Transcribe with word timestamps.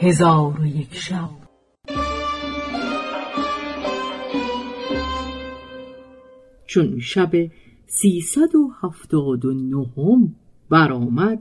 هزار 0.00 0.60
و 0.60 0.66
یک 0.66 0.94
شب. 0.94 1.30
چون 6.66 6.98
شب 7.00 7.30
سیصد 7.86 8.54
و 8.54 8.70
هفتاد 8.82 9.44
و 9.44 9.54
نهم 9.54 10.34
برآمد 10.70 11.38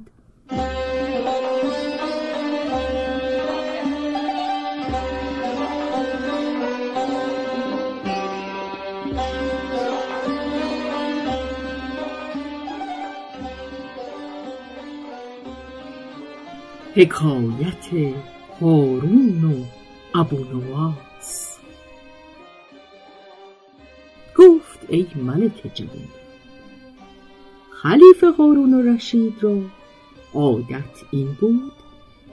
حکایت 16.95 18.13
هارون 18.63 19.43
و 19.43 19.63
ابونواس 20.19 21.57
گفت 24.37 24.79
ای 24.89 25.07
ملک 25.15 25.71
جوان 25.73 26.07
خلیفه 27.71 28.31
هارون 28.31 28.95
رشید 28.95 29.33
را 29.41 29.61
عادت 30.33 31.03
این 31.11 31.37
بود 31.41 31.71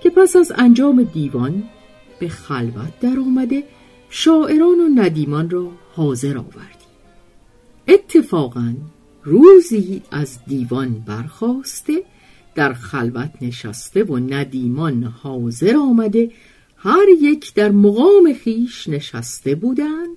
که 0.00 0.10
پس 0.10 0.36
از 0.36 0.52
انجام 0.56 1.02
دیوان 1.02 1.62
به 2.18 2.28
خلوت 2.28 3.00
در 3.00 3.18
آمده 3.18 3.64
شاعران 4.10 4.80
و 4.80 4.88
ندیمان 5.02 5.50
را 5.50 5.68
حاضر 5.94 6.38
آوردی. 6.38 6.86
اتفاقا 7.88 8.74
روزی 9.24 10.02
از 10.10 10.38
دیوان 10.46 11.04
برخواسته 11.06 12.04
در 12.54 12.73
خلوت 12.73 13.30
نشسته 13.40 14.04
و 14.04 14.16
ندیمان 14.16 15.04
حاضر 15.04 15.76
آمده 15.76 16.30
هر 16.76 17.09
یک 17.20 17.54
در 17.54 17.70
مقام 17.70 18.34
خیش 18.45 18.88
نشسته 18.88 19.54
بودند 19.54 20.16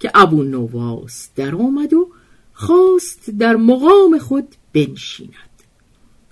که 0.00 0.10
ابو 0.14 0.42
نواس 0.42 1.28
در 1.36 1.54
آمد 1.54 1.94
و 1.94 2.08
خواست 2.52 3.30
در 3.30 3.56
مقام 3.56 4.18
خود 4.18 4.48
بنشیند. 4.72 5.32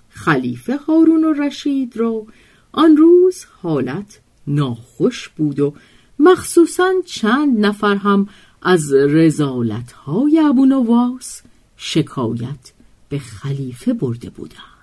خلیفه 0.09 0.77
هارون 0.77 1.23
و 1.23 1.33
رشید 1.33 1.97
را 1.97 2.25
آن 2.71 2.97
روز 2.97 3.45
حالت 3.61 4.19
ناخوش 4.47 5.29
بود 5.29 5.59
و 5.59 5.73
مخصوصا 6.19 6.93
چند 7.05 7.65
نفر 7.65 7.95
هم 7.95 8.29
از 8.61 8.93
رزالت 8.93 9.91
های 9.91 10.39
ابو 10.39 10.65
نواس 10.65 11.41
شکایت 11.77 12.71
به 13.09 13.19
خلیفه 13.19 13.93
برده 13.93 14.29
بودند. 14.29 14.76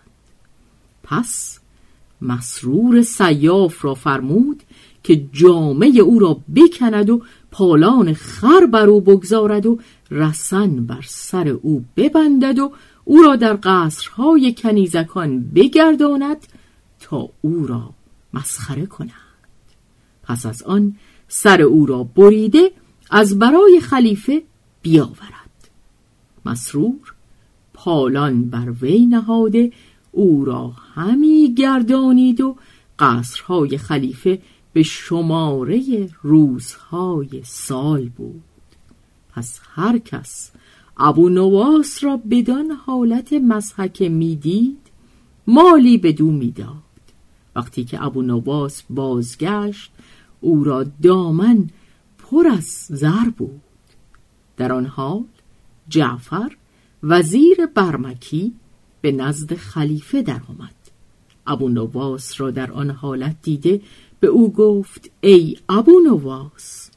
پس 1.05 1.59
مسرور 2.21 3.03
سیاف 3.03 3.85
را 3.85 3.95
فرمود 3.95 4.63
که 5.03 5.25
جامعه 5.33 5.99
او 6.01 6.19
را 6.19 6.41
بکند 6.57 7.11
و 7.11 7.23
پالان 7.51 8.13
خر 8.15 8.67
بر 8.67 8.87
او 8.87 9.01
بگذارد 9.01 9.67
و 9.67 9.79
رسن 10.11 10.87
بر 10.87 11.03
سر 11.07 11.49
او 11.49 11.85
ببندد 11.97 12.59
و 12.59 12.73
او 13.05 13.23
را 13.23 13.37
در 13.37 13.59
قصرهای 13.63 14.55
کنیزکان 14.59 15.41
بگرداند 15.41 16.37
تا 17.01 17.29
او 17.41 17.67
را 17.67 17.91
مسخره 18.35 18.87
کند. 18.87 19.11
پس 20.23 20.47
از 20.47 20.63
آن 20.63 20.97
سر 21.29 21.63
او 21.63 21.87
را 21.87 22.05
بریده 22.05 22.71
از 23.11 23.39
برای 23.39 23.81
خلیفه 23.81 24.43
بیاورد. 24.83 25.71
مسرور 26.47 27.15
پالان 27.75 28.45
بر 28.45 28.73
وی 28.83 29.07
نهاده 29.07 29.73
او 30.15 30.45
را 30.45 30.73
همی 30.95 31.55
گردانید 31.55 32.41
و 32.41 32.57
قصرهای 32.99 33.79
خلیفه 33.79 34.39
به 34.73 34.83
شماره 34.83 36.09
روزهای 36.23 37.43
سال 37.45 38.09
بود. 38.09 38.43
پس 39.33 39.61
هر 39.75 39.99
کس 39.99 40.51
ابو 40.97 41.29
نواس 41.29 42.05
را 42.05 42.21
بدان 42.31 42.71
حالت 42.71 43.33
مزحکه 43.33 44.09
می‌دید 44.09 44.79
مالی 45.47 45.99
به 45.99 46.13
دو 46.13 46.31
می‌داد. 46.31 46.75
وقتی 47.57 47.85
که 47.85 48.05
ابو 48.05 48.23
نواس 48.23 48.83
بازگشت 48.91 49.93
او 50.41 50.65
را 50.65 50.85
دامن 51.03 51.71
پر 52.19 52.47
از 52.47 52.87
زر 52.89 53.31
بود. 53.39 53.61
در 54.57 54.73
آن 54.73 54.87
حال 54.87 55.25
جعفر 55.89 56.57
وزیر 57.03 57.67
برمکی 57.75 58.53
به 59.05 59.13
نزد 59.13 59.55
خلیفه 59.55 60.23
در 60.23 60.41
آمد 60.49 60.75
ابو 61.47 61.69
نواس 61.69 62.41
را 62.41 62.51
در 62.51 62.73
آن 62.73 62.91
حالت 62.91 63.37
دیده 63.43 63.81
به 64.21 64.27
او 64.27 64.53
گفت 64.53 65.11
ای 65.21 65.57
ابو 65.69 66.01
نواس 66.07 66.91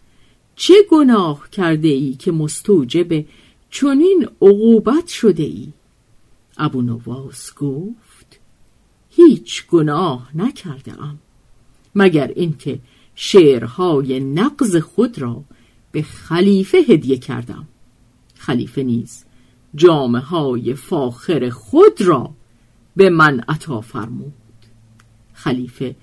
چه 0.55 0.73
گناه 0.91 1.49
کرده 1.49 1.87
ای 1.87 2.13
که 2.13 2.31
مستوجب 2.31 3.25
چنین 3.69 4.27
عقوبت 4.41 5.07
شده 5.07 5.43
ای؟ 5.43 5.67
ابو 6.57 6.81
نواس 6.81 7.53
گفت 7.55 8.39
هیچ 9.09 9.67
گناه 9.67 10.29
نکرده 10.35 11.01
ام 11.01 11.19
مگر 11.95 12.27
اینکه 12.35 12.79
شعرهای 13.15 14.19
نقض 14.19 14.75
خود 14.75 15.19
را 15.19 15.43
به 15.91 16.01
خلیفه 16.01 16.77
هدیه 16.77 17.17
کردم. 17.17 17.67
خلیفه 18.35 18.83
نیز 18.83 19.26
جامعه 19.77 20.21
های 20.21 20.73
فاخر 20.73 21.49
خود 21.49 22.01
را 22.01 22.33
به 22.95 23.09
من 23.09 23.39
عطا 23.39 23.81
فرمود. 23.81 24.33
خلیفه 25.33 25.95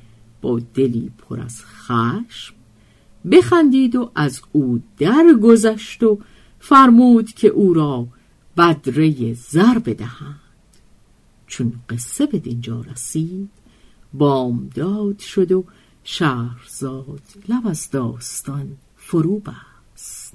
با 0.42 0.60
دلی 0.74 1.10
پر 1.18 1.40
از 1.40 1.62
خشم 1.64 2.54
بخندید 3.30 3.96
و 3.96 4.10
از 4.14 4.42
او 4.52 4.82
درگذشت 4.98 6.02
و 6.02 6.18
فرمود 6.58 7.32
که 7.32 7.48
او 7.48 7.74
را 7.74 8.06
بدره 8.56 9.34
زر 9.34 9.78
بدهند. 9.78 10.40
چون 11.46 11.72
قصه 11.88 12.26
به 12.26 12.38
دینجا 12.38 12.80
رسید 12.80 13.50
بامداد 14.14 15.18
شد 15.18 15.52
و 15.52 15.64
شهرزاد 16.04 17.22
لب 17.48 17.66
از 17.66 17.90
داستان 17.90 18.76
فرو 18.96 19.38
بست. 19.38 20.34